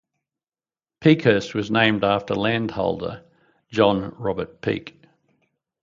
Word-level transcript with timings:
Peakhurst 0.99 1.53
was 1.53 1.69
named 1.69 2.03
after 2.03 2.33
landholder 2.33 3.23
John 3.69 4.15
Robert 4.17 4.59
Peake. 4.59 4.95